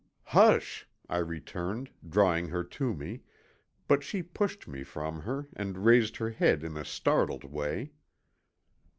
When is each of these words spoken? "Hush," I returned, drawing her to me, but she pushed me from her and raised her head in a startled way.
"Hush," 0.33 0.87
I 1.09 1.17
returned, 1.19 1.91
drawing 2.09 2.47
her 2.47 2.63
to 2.63 2.95
me, 2.95 3.21
but 3.87 4.01
she 4.01 4.23
pushed 4.23 4.67
me 4.67 4.81
from 4.81 5.19
her 5.21 5.47
and 5.55 5.85
raised 5.85 6.17
her 6.17 6.31
head 6.31 6.63
in 6.63 6.75
a 6.75 6.83
startled 6.83 7.43
way. 7.43 7.91